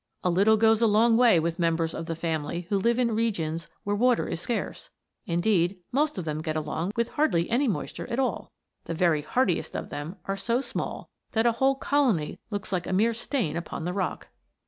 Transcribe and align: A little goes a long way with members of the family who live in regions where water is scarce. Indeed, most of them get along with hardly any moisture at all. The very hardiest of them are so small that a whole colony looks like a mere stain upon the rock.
A 0.23 0.31
little 0.31 0.57
goes 0.57 0.81
a 0.81 0.87
long 0.87 1.15
way 1.15 1.39
with 1.39 1.59
members 1.59 1.93
of 1.93 2.07
the 2.07 2.15
family 2.15 2.61
who 2.69 2.77
live 2.79 2.97
in 2.97 3.13
regions 3.15 3.69
where 3.83 3.95
water 3.95 4.27
is 4.27 4.41
scarce. 4.41 4.89
Indeed, 5.27 5.77
most 5.91 6.17
of 6.17 6.25
them 6.25 6.41
get 6.41 6.55
along 6.55 6.93
with 6.95 7.09
hardly 7.09 7.47
any 7.51 7.67
moisture 7.67 8.07
at 8.07 8.17
all. 8.17 8.51
The 8.85 8.95
very 8.95 9.21
hardiest 9.21 9.75
of 9.75 9.89
them 9.89 10.15
are 10.25 10.35
so 10.37 10.59
small 10.59 11.11
that 11.33 11.45
a 11.45 11.51
whole 11.51 11.75
colony 11.75 12.39
looks 12.49 12.73
like 12.73 12.87
a 12.87 12.93
mere 12.93 13.13
stain 13.13 13.55
upon 13.55 13.85
the 13.85 13.93
rock. 13.93 14.29